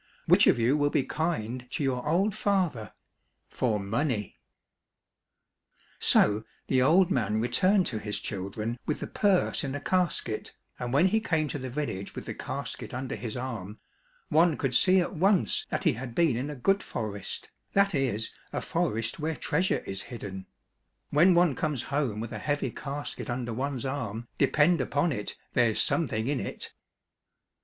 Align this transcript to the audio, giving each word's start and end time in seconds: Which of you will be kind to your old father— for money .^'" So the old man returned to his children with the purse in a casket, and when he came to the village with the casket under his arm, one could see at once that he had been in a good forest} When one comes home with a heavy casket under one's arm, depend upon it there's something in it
Which 0.25 0.47
of 0.47 0.57
you 0.57 0.75
will 0.75 0.89
be 0.89 1.03
kind 1.03 1.67
to 1.69 1.83
your 1.83 2.03
old 2.07 2.33
father— 2.33 2.93
for 3.51 3.79
money 3.79 4.39
.^'" 3.79 4.39
So 6.11 6.43
the 6.65 6.81
old 6.81 7.11
man 7.11 7.39
returned 7.39 7.85
to 7.85 7.99
his 7.99 8.19
children 8.19 8.79
with 8.87 8.99
the 8.99 9.05
purse 9.05 9.63
in 9.63 9.75
a 9.75 9.79
casket, 9.79 10.55
and 10.79 10.91
when 10.91 11.09
he 11.09 11.19
came 11.19 11.47
to 11.49 11.59
the 11.59 11.69
village 11.69 12.15
with 12.15 12.25
the 12.25 12.33
casket 12.33 12.95
under 12.95 13.13
his 13.13 13.37
arm, 13.37 13.77
one 14.29 14.57
could 14.57 14.73
see 14.73 14.99
at 15.01 15.13
once 15.13 15.67
that 15.69 15.83
he 15.83 15.93
had 15.93 16.15
been 16.15 16.35
in 16.35 16.49
a 16.49 16.55
good 16.55 16.81
forest} 16.81 17.51
When 17.73 17.85
one 21.11 21.53
comes 21.55 21.83
home 21.83 22.19
with 22.19 22.31
a 22.31 22.37
heavy 22.39 22.71
casket 22.71 23.29
under 23.29 23.53
one's 23.53 23.85
arm, 23.85 24.27
depend 24.39 24.81
upon 24.81 25.11
it 25.11 25.37
there's 25.53 25.79
something 25.79 26.25
in 26.25 26.39
it 26.39 26.73